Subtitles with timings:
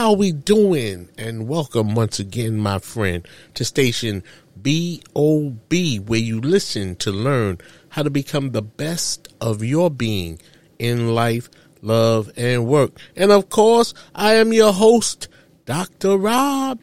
[0.00, 1.10] How we doing?
[1.18, 4.24] And welcome once again, my friend, to station
[4.56, 5.74] BOB,
[6.06, 7.58] where you listen to learn
[7.90, 10.40] how to become the best of your being
[10.78, 11.50] in life,
[11.82, 12.92] love, and work.
[13.14, 15.28] And of course, I am your host,
[15.66, 16.16] Dr.
[16.16, 16.80] Rob.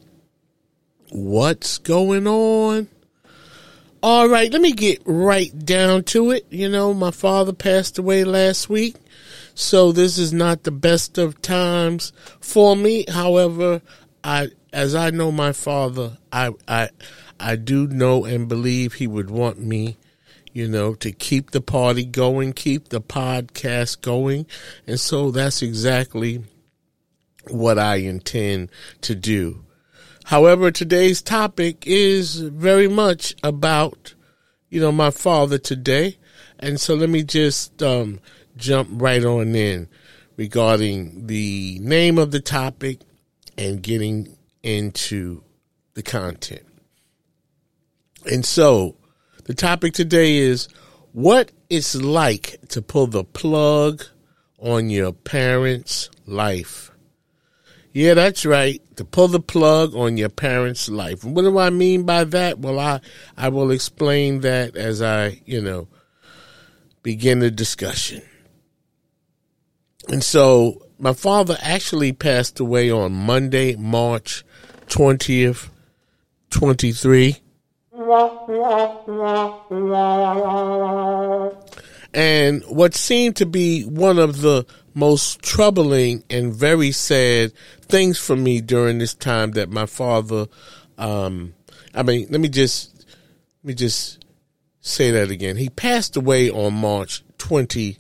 [1.09, 2.87] What's going on?
[4.03, 6.45] All right, let me get right down to it.
[6.51, 8.95] You know, my father passed away last week.
[9.59, 13.05] So this is not the best of times for me.
[13.09, 13.81] However,
[14.23, 16.89] I as I know my father, I I
[17.39, 19.97] I do know and believe he would want me,
[20.53, 24.45] you know, to keep the party going, keep the podcast going.
[24.85, 26.43] And so that's exactly
[27.49, 28.69] what I intend
[29.01, 29.65] to do.
[30.25, 34.13] However, today's topic is very much about,
[34.69, 36.19] you know, my father today.
[36.59, 38.19] And so let me just um,
[38.57, 39.87] jump right on in
[40.35, 42.99] regarding the name of the topic
[43.57, 45.43] and getting into
[45.93, 46.65] the content.
[48.25, 48.95] And so
[49.45, 50.67] the topic today is
[51.13, 54.03] what it's like to pull the plug
[54.59, 56.91] on your parents' life.
[57.93, 58.81] Yeah, that's right.
[58.97, 61.23] To pull the plug on your parents' life.
[61.23, 62.59] what do I mean by that?
[62.59, 63.01] Well, I,
[63.35, 65.87] I will explain that as I, you know,
[67.01, 68.21] begin the discussion.
[70.09, 74.43] And so my father actually passed away on Monday, March
[74.87, 75.69] 20th,
[76.49, 77.37] 23.
[82.13, 87.51] And what seemed to be one of the most troubling and very sad
[87.81, 90.47] things for me during this time that my father,
[90.97, 91.53] um,
[91.93, 93.05] I mean, let me just,
[93.63, 94.25] let me just
[94.79, 95.57] say that again.
[95.57, 97.97] He passed away on March 20,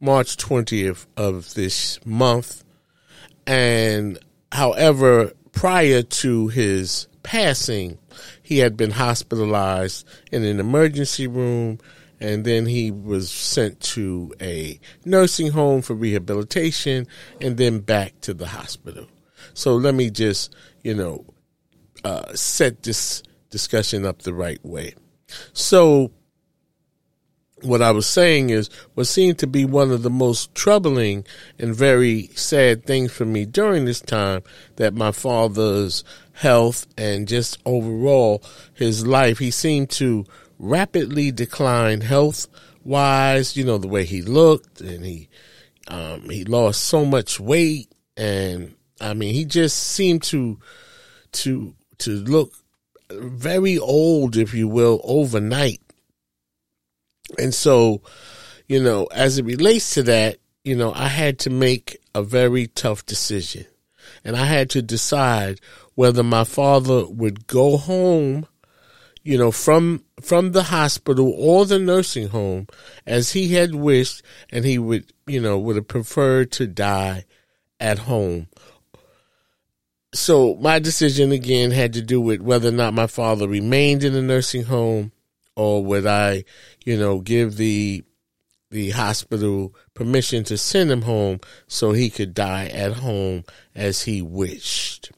[0.00, 2.64] March 20th of this month.
[3.46, 4.18] And
[4.52, 7.98] however, prior to his passing,
[8.42, 11.78] he had been hospitalized in an emergency room
[12.20, 17.06] and then he was sent to a nursing home for rehabilitation
[17.40, 19.06] and then back to the hospital.
[19.54, 21.24] So let me just, you know,
[22.04, 24.94] uh, set this discussion up the right way.
[25.52, 26.12] So
[27.62, 31.24] what I was saying is what seemed to be one of the most troubling
[31.58, 34.42] and very sad things for me during this time
[34.76, 38.42] that my father's health and just overall
[38.74, 40.24] his life, he seemed to
[40.58, 42.46] rapidly decline health
[42.84, 45.28] wise, you know, the way he looked and he,
[45.88, 50.58] um, he lost so much weight and I mean, he just seemed to,
[51.32, 52.52] to, to look
[53.10, 55.80] very old, if you will, overnight
[57.38, 58.02] and so,
[58.68, 62.66] you know, as it relates to that, you know, I had to make a very
[62.66, 63.66] tough decision.
[64.24, 65.60] And I had to decide
[65.94, 68.46] whether my father would go home,
[69.22, 72.66] you know, from from the hospital or the nursing home
[73.06, 77.24] as he had wished and he would, you know, would have preferred to die
[77.78, 78.48] at home.
[80.12, 84.12] So my decision again had to do with whether or not my father remained in
[84.12, 85.12] the nursing home
[85.60, 86.44] or would I,
[86.86, 88.02] you know, give the
[88.70, 94.22] the hospital permission to send him home so he could die at home as he
[94.22, 95.12] wished.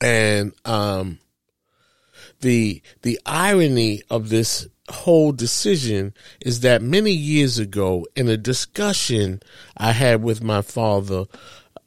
[0.00, 1.18] And um
[2.40, 9.40] the the irony of this whole decision is that many years ago in a discussion
[9.76, 11.24] I had with my father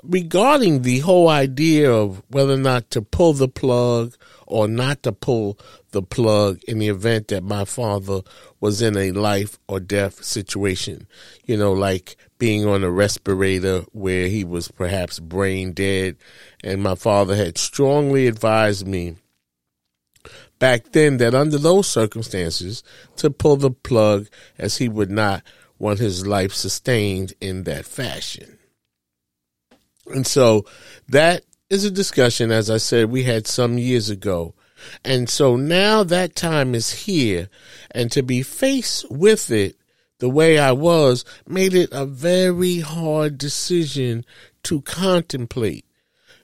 [0.03, 4.17] regarding the whole idea of whether or not to pull the plug
[4.51, 5.57] or not to pull
[5.91, 8.21] the plug in the event that my father
[8.59, 11.07] was in a life or death situation,
[11.45, 16.17] you know, like being on a respirator where he was perhaps brain dead.
[16.63, 19.15] And my father had strongly advised me
[20.59, 22.83] back then that under those circumstances
[23.15, 24.27] to pull the plug
[24.57, 25.43] as he would not
[25.79, 28.59] want his life sustained in that fashion.
[30.07, 30.65] And so
[31.09, 34.53] that is a discussion, as I said, we had some years ago.
[35.05, 37.49] And so now that time is here
[37.91, 39.77] and to be faced with it
[40.19, 44.25] the way I was made it a very hard decision
[44.63, 45.85] to contemplate.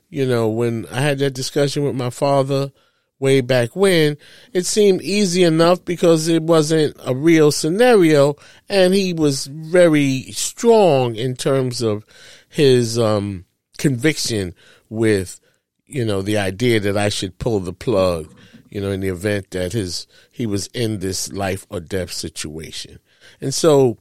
[0.09, 2.71] You know, when I had that discussion with my father
[3.19, 4.18] way back when,
[4.53, 8.35] it seemed easy enough because it wasn't a real scenario
[8.69, 12.06] and he was very strong in terms of
[12.47, 13.45] his um,
[13.77, 14.56] conviction
[14.89, 15.39] with,
[15.86, 18.34] you know, the idea that I should pull the plug,
[18.69, 23.00] you know, in the event that his he was in this life or death situation.
[23.42, 23.98] And so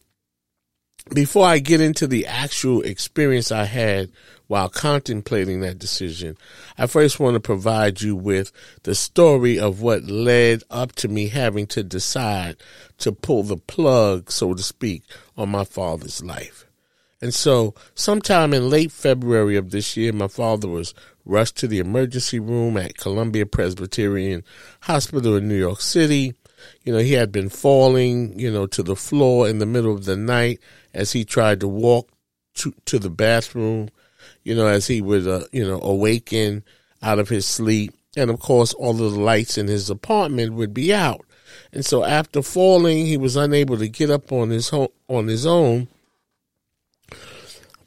[1.15, 4.11] before I get into the actual experience I had
[4.49, 6.37] while contemplating that decision,
[6.77, 8.53] I first want to provide you with
[8.83, 12.57] the story of what led up to me having to decide
[12.99, 15.03] to pull the plug, so to speak,
[15.37, 16.66] on my father's life.
[17.27, 20.95] And so, sometime in late February of this year, my father was
[21.25, 24.45] rushed to the emergency room at Columbia Presbyterian
[24.83, 26.35] Hospital in New York City
[26.85, 30.05] you know, he had been falling, you know, to the floor in the middle of
[30.05, 30.61] the night
[30.95, 32.09] as he tried to walk
[32.55, 33.89] to, to the bathroom,
[34.45, 36.63] you know, as he would, uh, you know, awaken
[37.03, 37.93] out of his sleep.
[38.17, 41.27] And of course, all of the lights in his apartment would be out.
[41.73, 45.45] And so after falling, he was unable to get up on his home, on his
[45.45, 45.89] own.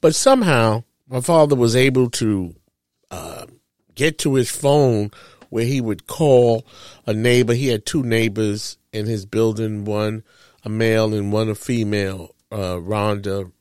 [0.02, 2.56] But somehow my father was able to,
[3.12, 3.46] uh,
[3.96, 5.12] get to his phone
[5.50, 6.66] where he would call
[7.06, 7.54] a neighbor.
[7.54, 10.24] He had two neighbors in his building, one
[10.64, 13.52] a male and one a female, uh, Rhonda.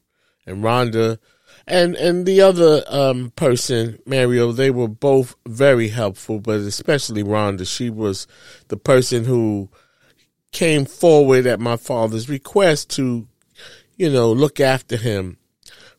[0.47, 1.19] And Rhonda
[1.67, 7.67] and and the other um, person, Mario, they were both very helpful, but especially Rhonda.
[7.67, 8.27] She was
[8.69, 9.69] the person who
[10.51, 13.29] came forward at my father's request to,
[13.97, 15.37] you know, look after him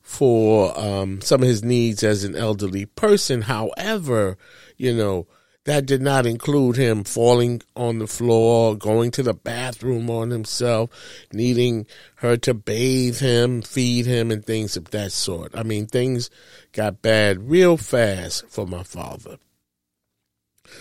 [0.09, 3.43] for um, some of his needs as an elderly person.
[3.43, 4.39] However,
[4.75, 5.27] you know,
[5.65, 10.89] that did not include him falling on the floor, going to the bathroom on himself,
[11.31, 11.85] needing
[12.15, 15.55] her to bathe him, feed him, and things of that sort.
[15.55, 16.31] I mean, things
[16.73, 19.37] got bad real fast for my father.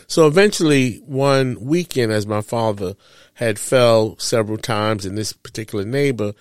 [0.06, 2.94] So eventually, one weekend, as my father
[3.34, 6.32] had fell several times, and this particular neighbor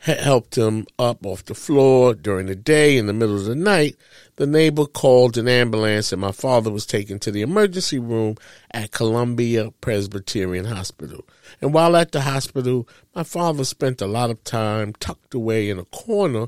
[0.00, 3.96] helped him up off the floor during the day in the middle of the night,
[4.36, 8.36] the neighbor called an ambulance and my father was taken to the emergency room
[8.70, 11.26] at Columbia Presbyterian Hospital.
[11.60, 15.78] And while at the hospital, my father spent a lot of time tucked away in
[15.78, 16.46] a corner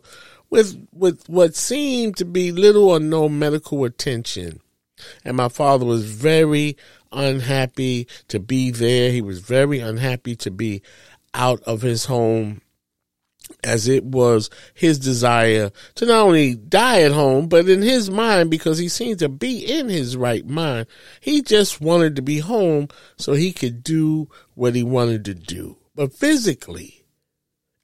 [0.48, 4.60] with, with what seemed to be little or no medical attention.
[5.24, 6.76] And my father was very
[7.12, 9.10] unhappy to be there.
[9.10, 10.80] He was very unhappy to be
[11.34, 12.62] out of his home
[13.64, 18.50] as it was his desire to not only die at home, but in his mind,
[18.50, 20.86] because he seemed to be in his right mind,
[21.20, 25.76] he just wanted to be home so he could do what he wanted to do.
[25.94, 27.04] But physically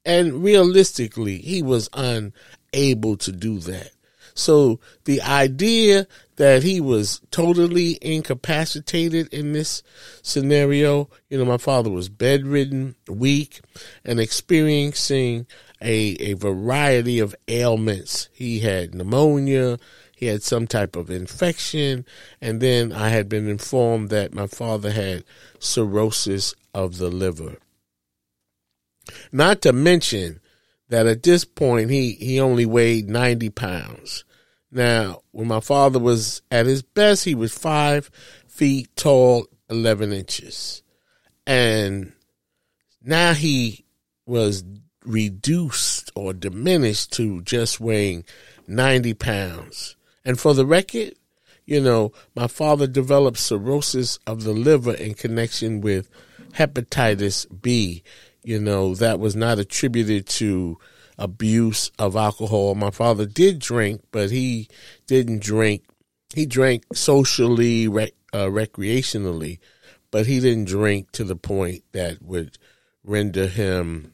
[0.05, 3.91] and realistically, he was unable to do that.
[4.39, 9.83] So the idea that he was totally incapacitated in this
[10.23, 13.61] scenario, you know, my father was bedridden, weak,
[14.05, 15.49] and experiencing
[15.83, 18.29] a, a variety of ailments.
[18.33, 19.81] He had pneumonia,
[20.15, 22.07] he had some type of infection,
[22.41, 25.25] and then I had been informed that my father had
[25.59, 27.57] cirrhosis of the liver.
[29.33, 30.39] Not to mention
[30.91, 34.25] that at this point he, he only weighed 90 pounds.
[34.71, 38.11] Now, when my father was at his best, he was five
[38.47, 40.83] feet tall, 11 inches.
[41.47, 42.13] And
[43.03, 43.87] now he
[44.27, 44.65] was
[45.05, 48.25] reduced or diminished to just weighing
[48.67, 49.97] 90 pounds.
[50.25, 51.15] And for the record,
[51.65, 56.11] you know, my father developed cirrhosis of the liver in connection with
[56.53, 58.03] hepatitis B.
[58.43, 60.79] You know, that was not attributed to
[61.19, 62.75] abuse of alcohol.
[62.75, 64.69] My father did drink, but he
[65.07, 65.85] didn't drink.
[66.35, 69.59] He drank socially, rec- uh, recreationally,
[70.11, 72.59] but he didn't drink to the point that would
[73.03, 74.13] render him,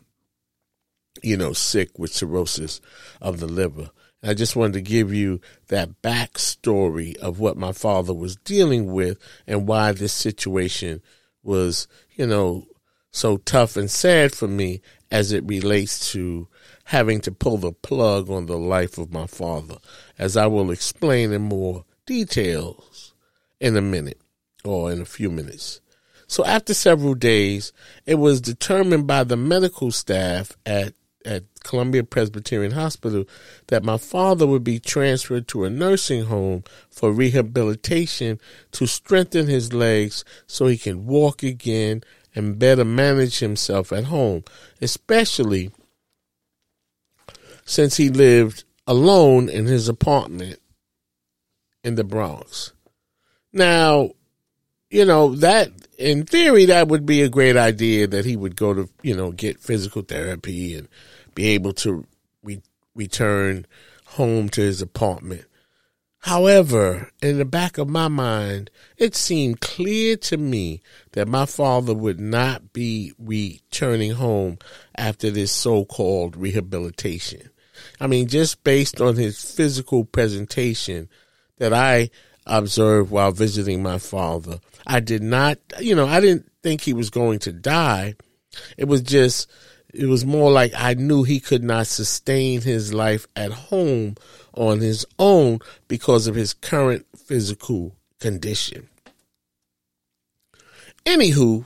[1.22, 2.80] you know, sick with cirrhosis
[3.20, 3.90] of the liver.
[4.22, 9.18] I just wanted to give you that backstory of what my father was dealing with
[9.46, 11.02] and why this situation
[11.42, 12.66] was, you know,
[13.10, 14.80] so tough and sad for me
[15.10, 16.48] as it relates to
[16.84, 19.78] having to pull the plug on the life of my father,
[20.18, 23.14] as I will explain in more details
[23.60, 24.20] in a minute
[24.64, 25.80] or in a few minutes.
[26.26, 27.72] So after several days,
[28.06, 33.24] it was determined by the medical staff at at Columbia Presbyterian Hospital
[33.68, 38.38] that my father would be transferred to a nursing home for rehabilitation
[38.72, 42.02] to strengthen his legs so he can walk again
[42.34, 44.44] and better manage himself at home,
[44.82, 45.70] especially
[47.64, 50.58] since he lived alone in his apartment
[51.82, 52.72] in the Bronx.
[53.52, 54.10] Now,
[54.90, 58.74] you know, that in theory, that would be a great idea that he would go
[58.74, 60.88] to, you know, get physical therapy and
[61.34, 62.06] be able to
[62.42, 62.62] re-
[62.94, 63.66] return
[64.06, 65.44] home to his apartment.
[66.20, 70.80] However, in the back of my mind, it seemed clear to me
[71.12, 74.58] that my father would not be returning home
[74.96, 77.50] after this so-called rehabilitation.
[78.00, 81.08] I mean, just based on his physical presentation
[81.58, 82.10] that I
[82.46, 87.10] observed while visiting my father, I did not, you know, I didn't think he was
[87.10, 88.14] going to die.
[88.76, 89.50] It was just,
[89.92, 94.16] it was more like I knew he could not sustain his life at home
[94.54, 98.88] on his own because of his current physical condition.
[101.06, 101.64] Anywho,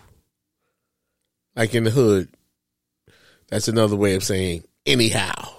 [1.57, 2.29] like in the hood,
[3.49, 5.58] that's another way of saying anyhow.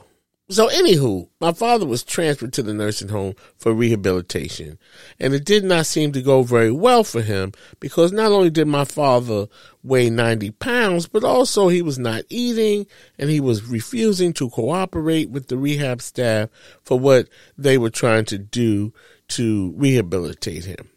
[0.51, 4.79] So, anywho, my father was transferred to the nursing home for rehabilitation,
[5.19, 8.67] and it did not seem to go very well for him because not only did
[8.67, 9.47] my father
[9.83, 12.87] weigh 90 pounds, but also he was not eating
[13.19, 16.49] and he was refusing to cooperate with the rehab staff
[16.81, 18.91] for what they were trying to do
[19.27, 20.89] to rehabilitate him.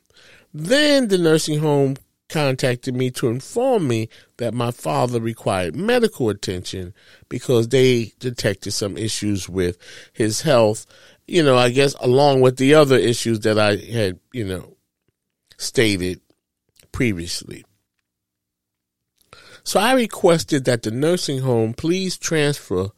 [0.54, 1.96] Then the nursing home
[2.32, 4.08] contacted me to inform me
[4.38, 6.94] that my father required medical attention
[7.28, 9.76] because they detected some issues with
[10.12, 10.86] his health,
[11.26, 14.76] you know, I guess along with the other issues that I had, you know,
[15.58, 16.20] stated
[16.90, 17.64] previously.
[19.62, 22.88] So I requested that the nursing home please transfer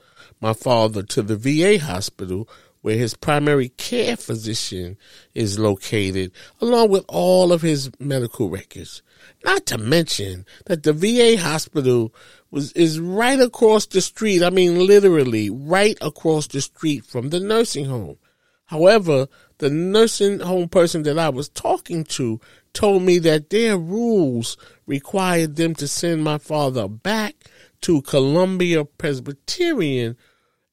[0.40, 2.48] my father to the VA hospital
[2.84, 4.98] where his primary care physician
[5.32, 9.02] is located, along with all of his medical records.
[9.44, 12.14] Not to mention that the VA hospital
[12.50, 14.42] was is right across the street.
[14.42, 18.16] I mean, literally right across the street from the nursing home.
[18.66, 19.28] However,
[19.58, 22.40] the nursing home person that I was talking to
[22.72, 27.34] told me that their rules required them to send my father back
[27.82, 30.16] to Columbia Presbyterian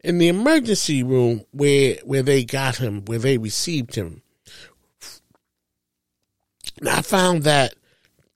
[0.03, 4.21] in the emergency room where where they got him, where they received him.
[6.87, 7.75] I found that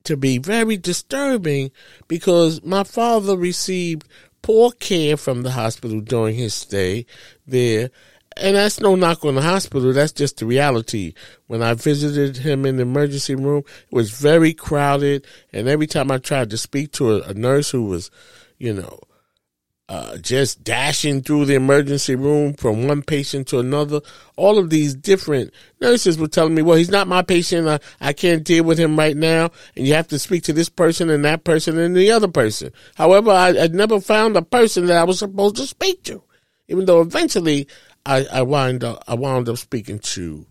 [0.05, 1.71] to be very disturbing
[2.07, 4.07] because my father received
[4.41, 7.05] poor care from the hospital during his stay
[7.47, 7.89] there.
[8.37, 9.93] And that's no knock on the hospital.
[9.93, 11.13] That's just the reality.
[11.47, 15.25] When I visited him in the emergency room, it was very crowded.
[15.53, 18.11] And every time I tried to speak to a, a nurse who was,
[18.57, 18.99] you know,
[19.87, 24.01] uh, just dashing through the emergency room from one patient to another.
[24.35, 27.67] All of these different nurses were telling me, well, he's not my patient.
[27.67, 29.51] I, I can't deal with him right now.
[29.75, 32.71] And you have to speak to this person and that person and the other person.
[32.95, 36.23] However, I, I never found a person that I was supposed to speak to,
[36.67, 37.67] even though eventually
[38.05, 40.47] I, I wind up, I wound up speaking to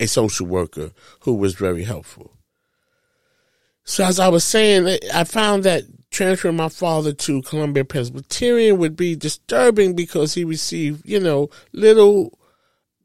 [0.00, 2.32] a social worker who was very helpful.
[3.84, 5.82] So as I was saying, I found that
[6.14, 12.38] transferring my father to Columbia Presbyterian would be disturbing because he received, you know, little,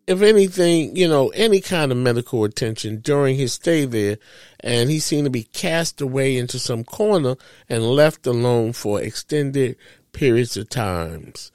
[0.05, 4.19] if anything, you know, any kind of medical attention during his stay there.
[4.59, 7.35] And he seemed to be cast away into some corner
[7.67, 9.75] and left alone for extended
[10.13, 11.51] periods of times.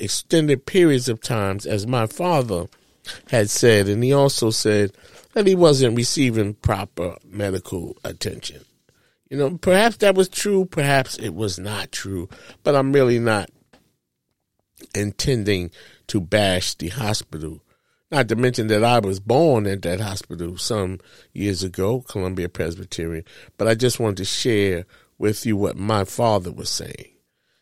[0.00, 2.66] Extended periods of times, as my father
[3.30, 3.86] had said.
[3.86, 4.90] And he also said
[5.34, 8.64] that he wasn't receiving proper medical attention.
[9.30, 12.28] You know, perhaps that was true, perhaps it was not true,
[12.64, 13.48] but I'm really not
[14.92, 15.70] intending
[16.08, 17.62] to bash the hospital.
[18.10, 20.98] Not to mention that I was born at that hospital some
[21.32, 23.24] years ago, Columbia Presbyterian,
[23.56, 24.84] but I just wanted to share
[25.16, 27.12] with you what my father was saying.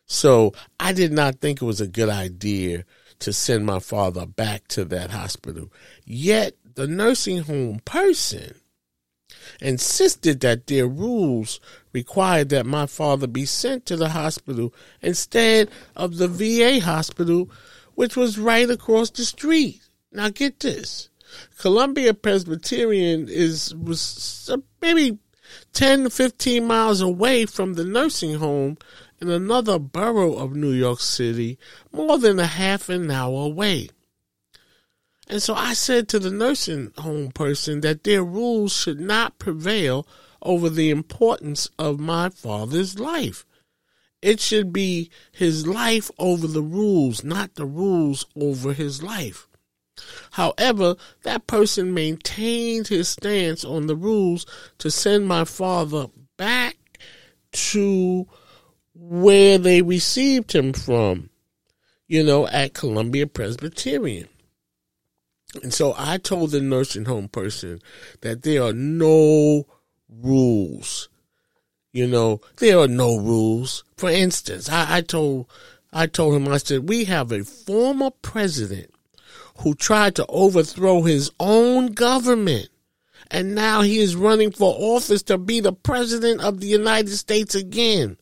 [0.07, 2.85] So I did not think it was a good idea
[3.19, 5.71] to send my father back to that hospital.
[6.07, 8.55] Yet the nursing home person
[9.61, 11.61] insisted that their rules
[11.93, 17.51] required that my father be sent to the hospital instead of the VA hospital,
[17.95, 19.83] which was right across the street.
[20.13, 21.11] Now get this.
[21.59, 25.19] Columbia Presbyterian is was maybe
[25.73, 28.79] 10 to 15 miles away from the nursing home
[29.21, 31.59] in another borough of New York City,
[31.93, 33.89] more than a half an hour away.
[35.29, 40.07] And so I said to the nursing home person that their rules should not prevail
[40.41, 43.45] over the importance of my father's life.
[44.23, 49.47] It should be his life over the rules, not the rules over his life.
[50.33, 54.47] However, that person maintained his stance on the rules
[54.79, 56.07] to send my father
[56.37, 56.77] back
[57.53, 58.27] to
[58.95, 61.31] where they received him from,
[62.07, 64.29] you know, at Columbia Presbyterian.
[65.63, 67.81] And so I told the nursing home person
[68.21, 69.67] that there are no
[70.09, 71.09] rules.
[71.93, 73.83] You know, there are no rules.
[73.97, 75.49] For instance, I, I told
[75.93, 78.95] I told him, I said, we have a former president
[79.61, 82.69] who tried to overthrow his own government.
[83.31, 87.55] And now he is running for office to be the president of the United States
[87.55, 88.17] again.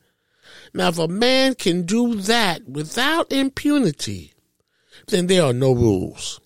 [0.73, 4.33] Now, if a man can do that without impunity,
[5.07, 6.39] then there are no rules.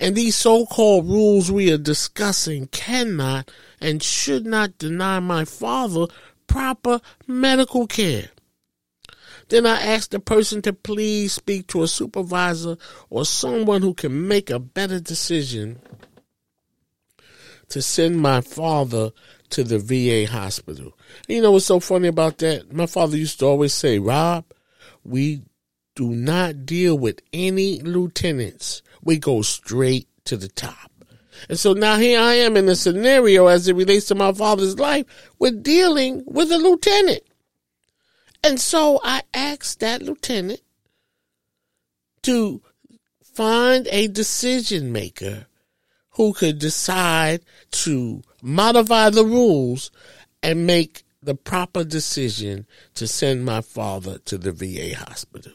[0.00, 6.06] And these so-called rules we are discussing cannot and should not deny my father
[6.46, 8.30] proper medical care.
[9.50, 12.78] Then I asked the person to please speak to a supervisor
[13.10, 15.80] or someone who can make a better decision
[17.68, 19.10] to send my father
[19.50, 20.96] to the VA hospital.
[21.28, 22.72] You know what's so funny about that?
[22.72, 24.44] My father used to always say, Rob,
[25.04, 25.42] we
[25.94, 28.82] do not deal with any lieutenants.
[29.02, 30.90] We go straight to the top.
[31.48, 34.78] And so now here I am in a scenario as it relates to my father's
[34.78, 35.06] life.
[35.38, 37.22] We're dealing with a lieutenant.
[38.42, 40.60] And so I asked that lieutenant
[42.22, 42.62] to
[43.22, 45.46] find a decision maker
[46.10, 47.40] who could decide
[47.70, 49.90] to modify the rules
[50.42, 55.52] and make the proper decision to send my father to the VA hospital.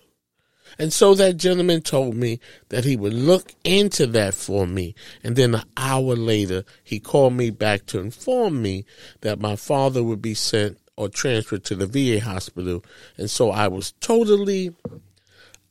[0.77, 4.95] And so that gentleman told me that he would look into that for me.
[5.23, 8.85] And then an hour later, he called me back to inform me
[9.21, 12.83] that my father would be sent or transferred to the VA hospital.
[13.17, 14.73] And so I was totally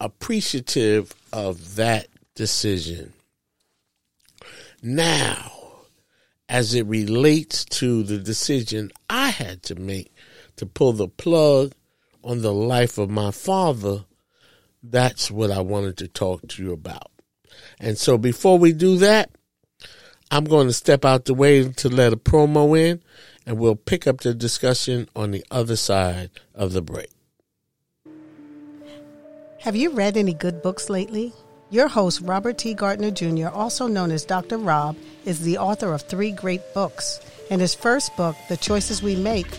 [0.00, 3.12] appreciative of that decision.
[4.82, 5.52] Now,
[6.48, 10.14] as it relates to the decision I had to make
[10.56, 11.72] to pull the plug
[12.22, 14.04] on the life of my father,
[14.90, 17.10] that's what I wanted to talk to you about.
[17.80, 19.30] And so before we do that,
[20.30, 23.02] I'm going to step out the way to let a promo in
[23.46, 27.10] and we'll pick up the discussion on the other side of the break.
[29.60, 31.32] Have you read any good books lately?
[31.70, 32.74] Your host, Robert T.
[32.74, 34.58] Gardner Jr., also known as Dr.
[34.58, 37.20] Rob, is the author of three great books.
[37.50, 39.58] In his first book, The Choices We Make,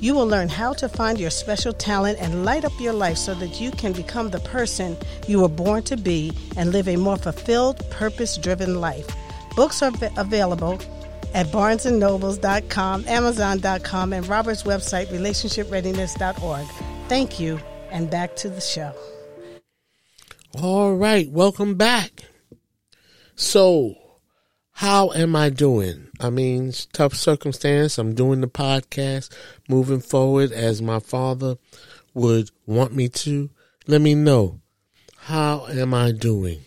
[0.00, 3.34] you will learn how to find your special talent and light up your life so
[3.34, 4.96] that you can become the person
[5.28, 9.06] you were born to be and live a more fulfilled, purpose driven life.
[9.56, 10.80] Books are available
[11.34, 16.66] at barnesandnobles.com, amazon.com, and Robert's website, relationshipreadiness.org.
[17.08, 17.60] Thank you
[17.90, 18.92] and back to the show.
[20.60, 22.24] All right, welcome back.
[23.36, 23.94] So,
[24.80, 26.08] how am I doing?
[26.20, 27.98] I mean, tough circumstance.
[27.98, 29.30] I'm doing the podcast,
[29.68, 31.58] moving forward as my father
[32.14, 33.50] would want me to.
[33.86, 34.62] Let me know.
[35.18, 36.62] How am I doing?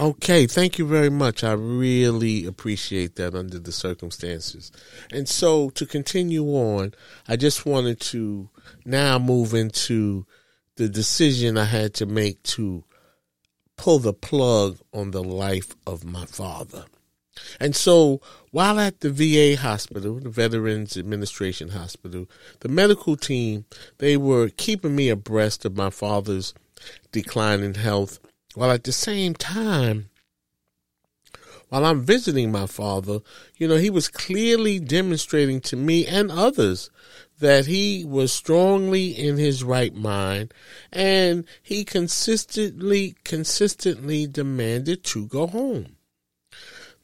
[0.00, 1.44] Okay, thank you very much.
[1.44, 4.72] I really appreciate that under the circumstances.
[5.12, 6.92] And so to continue on,
[7.28, 8.50] I just wanted to
[8.84, 10.26] now move into
[10.76, 12.84] the decision I had to make to
[13.76, 16.86] pull the plug on the life of my father.
[17.60, 22.26] And so while at the VA hospital, the Veterans Administration Hospital,
[22.60, 23.66] the medical team,
[23.98, 26.54] they were keeping me abreast of my father's
[27.12, 28.18] declining health,
[28.54, 30.08] while at the same time,
[31.68, 33.20] while I'm visiting my father,
[33.56, 36.90] you know, he was clearly demonstrating to me and others
[37.38, 40.52] that he was strongly in his right mind
[40.92, 45.96] and he consistently consistently demanded to go home.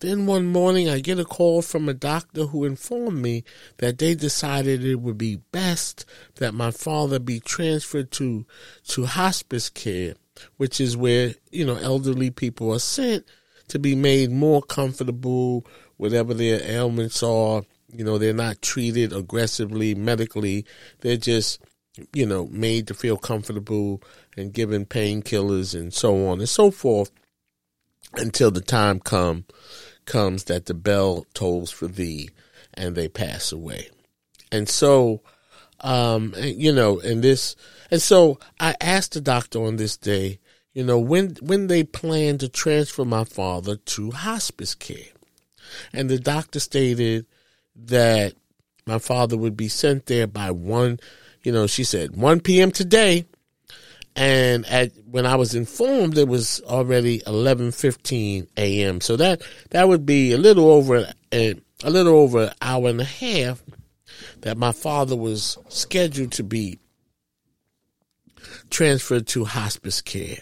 [0.01, 3.45] Then one morning I get a call from a doctor who informed me
[3.77, 6.05] that they decided it would be best
[6.37, 8.45] that my father be transferred to
[8.89, 10.15] to hospice care,
[10.57, 13.25] which is where, you know, elderly people are sent
[13.69, 15.65] to be made more comfortable,
[15.99, 17.63] whatever their ailments are
[17.93, 20.65] you know, they're not treated aggressively medically.
[21.01, 21.61] They're just,
[22.13, 24.03] you know, made to feel comfortable
[24.37, 27.11] and given painkillers and so on and so forth
[28.15, 29.45] until the time come
[30.05, 32.31] comes that the bell tolls for thee
[32.75, 33.89] and they pass away.
[34.51, 35.23] And so,
[35.81, 37.57] um, you know, and this,
[37.91, 40.41] and so I asked the doctor on this day,
[40.73, 45.13] you know, when, when they plan to transfer my father to hospice care.
[45.93, 47.27] And the doctor stated
[47.77, 48.35] that
[48.87, 50.99] my father would be sent there by one,
[51.43, 52.71] you know, she said 1 p.m.
[52.71, 53.27] today.
[54.15, 59.01] And at when I was informed, it was already 11:15 a.m.
[59.01, 63.01] So that that would be a little over a, a little over an hour and
[63.01, 63.63] a half
[64.43, 66.79] that my father was scheduled to be
[68.69, 70.39] transferred to hospice care.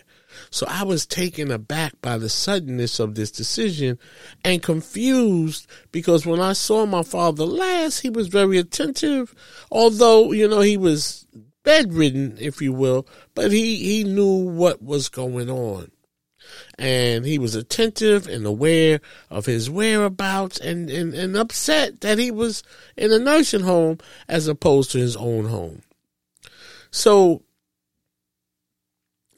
[0.50, 3.98] So I was taken aback by the suddenness of this decision
[4.44, 9.32] and confused because when I saw my father last, he was very attentive,
[9.70, 11.26] although, you know, he was
[11.62, 15.92] bedridden, if you will, but he, he knew what was going on.
[16.78, 22.32] And he was attentive and aware of his whereabouts and, and, and upset that he
[22.32, 22.64] was
[22.96, 25.82] in a nursing home as opposed to his own home.
[26.90, 27.42] So,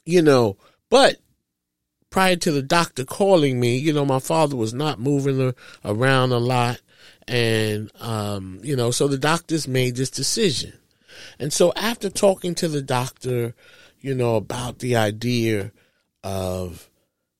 [0.05, 0.57] you know,
[0.93, 1.17] but
[2.11, 6.37] prior to the doctor calling me, you know, my father was not moving around a
[6.37, 6.79] lot.
[7.27, 10.73] And, um, you know, so the doctors made this decision.
[11.39, 13.55] And so after talking to the doctor,
[14.01, 15.71] you know, about the idea
[16.23, 16.91] of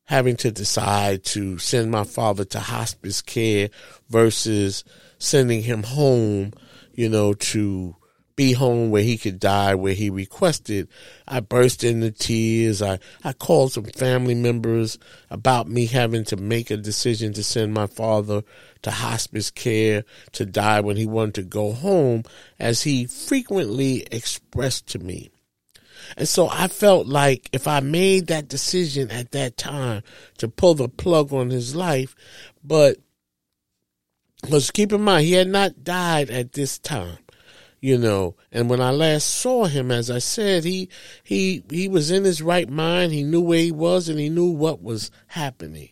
[0.05, 3.69] having to decide to send my father to hospice care
[4.09, 4.83] versus
[5.19, 6.53] sending him home,
[6.95, 7.95] you know, to
[8.35, 10.87] be home where he could die where he requested.
[11.27, 12.81] I burst into tears.
[12.81, 14.97] I, I called some family members
[15.29, 18.43] about me having to make a decision to send my father
[18.81, 22.23] to hospice care to die when he wanted to go home,
[22.59, 25.29] as he frequently expressed to me.
[26.17, 30.03] And so I felt like if I made that decision at that time
[30.37, 32.13] to pull the plug on his life,
[32.63, 32.97] but
[34.49, 37.19] let's keep in mind, he had not died at this time
[37.83, 38.35] you know.
[38.49, 40.87] And when i last saw him as i said he
[41.21, 43.11] he he was in his right mind.
[43.11, 45.89] He knew where he was and he knew what was happening.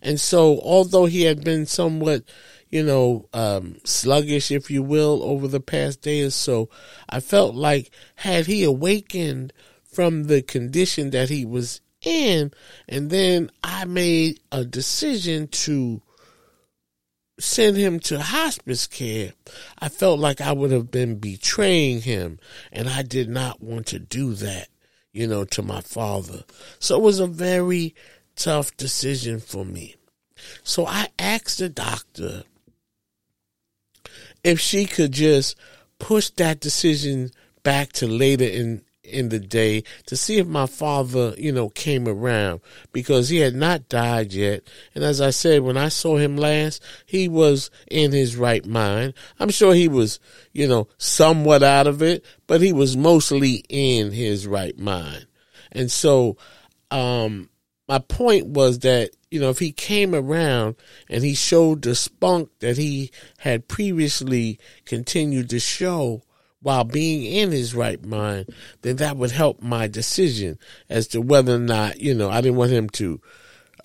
[0.00, 2.22] And so although he had been somewhat
[2.70, 6.70] you know um, sluggish if you will over the past day or so
[7.10, 9.52] i felt like had he awakened
[9.84, 12.50] from the condition that he was in
[12.88, 16.00] and then i made a decision to
[17.42, 19.32] send him to hospice care,
[19.78, 22.38] I felt like I would have been betraying him.
[22.70, 24.68] And I did not want to do that,
[25.12, 26.44] you know, to my father.
[26.78, 27.94] So it was a very
[28.36, 29.96] tough decision for me.
[30.62, 32.44] So I asked the doctor
[34.42, 35.56] if she could just
[35.98, 37.30] push that decision
[37.62, 42.06] back to later in in the day to see if my father, you know, came
[42.06, 42.60] around
[42.92, 44.62] because he had not died yet.
[44.94, 49.14] And as I said, when I saw him last, he was in his right mind.
[49.40, 50.20] I'm sure he was,
[50.52, 55.26] you know, somewhat out of it, but he was mostly in his right mind.
[55.72, 56.36] And so,
[56.90, 57.48] um,
[57.88, 60.76] my point was that, you know, if he came around
[61.08, 66.22] and he showed the spunk that he had previously continued to show,
[66.62, 68.48] while being in his right mind,
[68.82, 72.56] then that would help my decision as to whether or not, you know, I didn't
[72.56, 73.20] want him to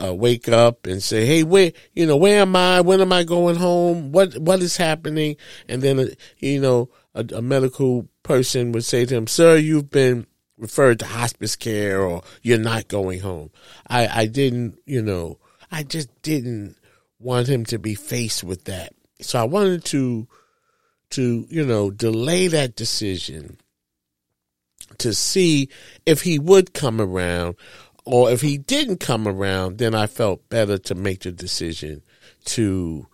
[0.01, 2.81] uh, wake up and say, "Hey, where, you know, where am I?
[2.81, 4.11] When am I going home?
[4.11, 5.37] What, what is happening?"
[5.67, 6.05] And then, uh,
[6.37, 11.05] you know, a, a medical person would say to him, "Sir, you've been referred to
[11.05, 13.49] hospice care, or you're not going home."
[13.87, 15.39] I, I didn't, you know,
[15.71, 16.75] I just didn't
[17.19, 18.93] want him to be faced with that.
[19.21, 20.27] So I wanted to
[21.11, 23.57] to, you know, delay that decision
[24.97, 25.69] to see
[26.05, 27.55] if he would come around
[28.05, 32.01] or if he didn't come around, then I felt better to make the decision
[32.45, 33.07] to,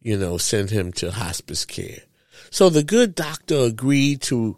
[0.00, 2.00] you know, send him to hospice care.
[2.50, 4.56] So the good doctor agreed to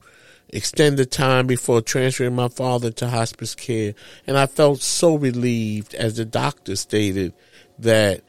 [0.48, 3.94] extend the time before transferring my father to hospice care,
[4.26, 7.34] and I felt so relieved as the doctor stated
[7.78, 8.22] that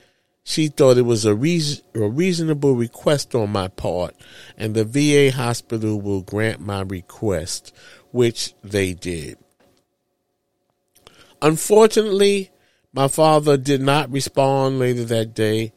[0.48, 4.16] she thought it was a, reason, a reasonable request on my part,
[4.56, 7.74] and the VA hospital will grant my request,
[8.12, 9.40] which they did.
[11.42, 12.52] Unfortunately,
[12.94, 15.74] my father did not respond later that day,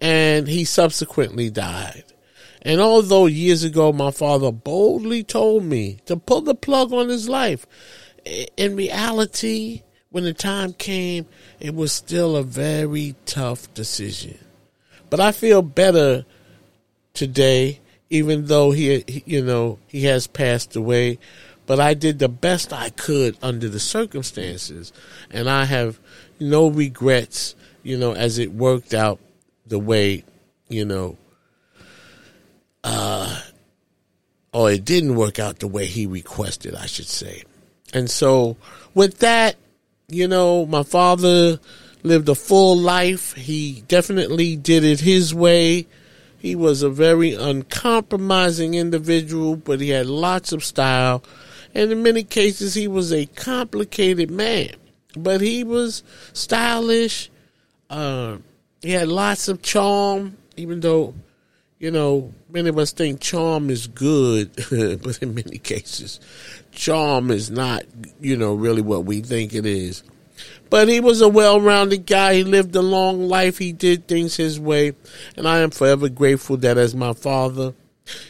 [0.00, 2.04] and he subsequently died.
[2.62, 7.28] And although years ago my father boldly told me to pull the plug on his
[7.28, 7.66] life,
[8.56, 11.26] in reality, when the time came,
[11.60, 14.38] it was still a very tough decision.
[15.10, 16.24] But I feel better
[17.14, 21.18] today, even though he, you know, he has passed away.
[21.66, 24.92] But I did the best I could under the circumstances,
[25.30, 26.00] and I have
[26.40, 29.20] no regrets, you know, as it worked out
[29.66, 30.24] the way,
[30.68, 31.18] you know,
[32.84, 33.42] uh,
[34.54, 37.42] or it didn't work out the way he requested, I should say.
[37.92, 38.56] And so,
[38.94, 39.56] with that,
[40.10, 41.60] you know, my father
[42.02, 43.34] lived a full life.
[43.34, 45.86] He definitely did it his way.
[46.38, 51.22] He was a very uncompromising individual, but he had lots of style.
[51.74, 54.70] And in many cases, he was a complicated man,
[55.14, 57.30] but he was stylish.
[57.90, 58.38] Uh,
[58.80, 61.14] he had lots of charm, even though,
[61.78, 64.54] you know, many of us think charm is good,
[65.02, 66.20] but in many cases,
[66.72, 67.84] charm is not,
[68.20, 70.02] you know, really what we think it is.
[70.70, 72.34] But he was a well rounded guy.
[72.34, 73.58] He lived a long life.
[73.58, 74.92] He did things his way.
[75.36, 77.74] And I am forever grateful that as my father,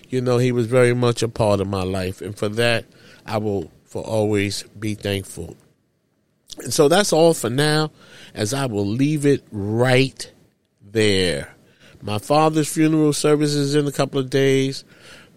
[0.08, 2.20] you know, he was very much a part of my life.
[2.20, 2.84] And for that,
[3.26, 5.56] I will for always be thankful.
[6.58, 7.90] And so that's all for now,
[8.34, 10.30] as I will leave it right
[10.82, 11.54] there.
[12.00, 14.84] My father's funeral service is in a couple of days.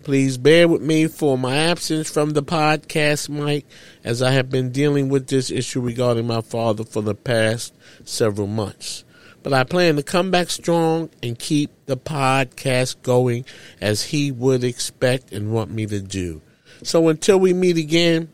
[0.04, 3.65] Please bear with me for my absence from the podcast Mike,
[4.04, 8.47] as I have been dealing with this issue regarding my father for the past several
[8.47, 9.04] months.
[9.43, 13.45] But I plan to come back strong and keep the podcast going
[13.80, 16.41] as he would expect and want me to do.
[16.84, 18.32] So until we meet again,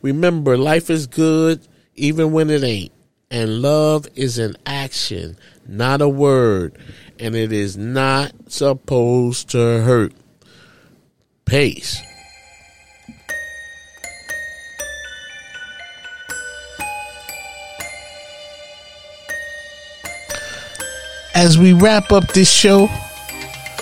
[0.00, 2.92] remember life is good even when it ain't.
[3.30, 6.78] And love is an action, not a word.
[7.20, 10.12] And it is not supposed to hurt
[11.44, 12.00] pace.
[21.34, 22.84] As we wrap up this show,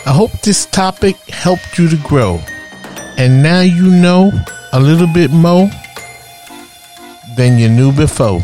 [0.07, 2.41] I hope this topic helped you to grow.
[3.19, 4.31] And now you know
[4.73, 5.69] a little bit more
[7.37, 8.41] than you knew before.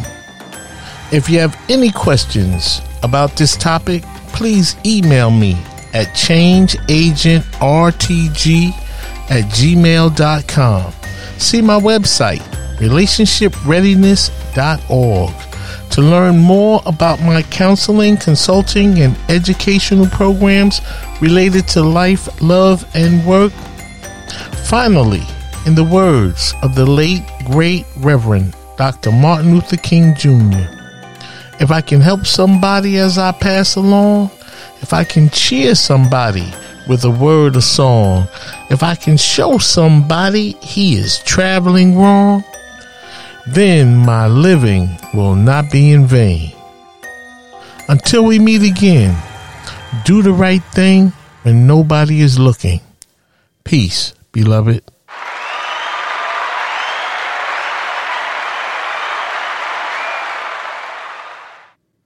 [1.12, 4.02] If you have any questions about this topic,
[4.33, 5.53] please email me
[5.95, 8.73] at changeagentrtg
[9.31, 10.92] at gmail.com.
[11.38, 12.42] See my website,
[12.79, 15.35] relationshipreadiness.org,
[15.90, 20.81] to learn more about my counseling, consulting, and educational programs
[21.21, 23.53] related to life, love, and work.
[24.64, 25.23] Finally,
[25.66, 29.12] in the words of the late, great Reverend Dr.
[29.12, 30.82] Martin Luther King Jr.,
[31.61, 34.31] if I can help somebody as I pass along,
[34.81, 36.53] if I can cheer somebody
[36.88, 38.27] with a word or song,
[38.71, 42.45] if I can show somebody he is traveling wrong,
[43.47, 46.53] then my living will not be in vain.
[47.88, 49.17] Until we meet again,
[50.05, 51.12] do the right thing
[51.43, 52.81] when nobody is looking.
[53.65, 54.91] Peace, beloved.